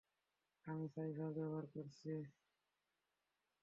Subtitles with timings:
[0.65, 2.11] আমি সাইফার ব্যবহার করছি।